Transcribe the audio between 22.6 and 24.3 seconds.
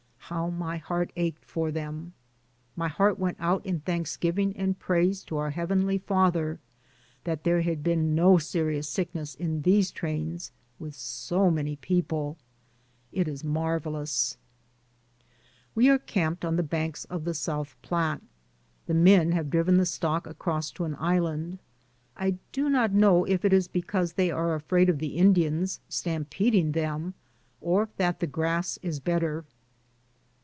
not know if it is because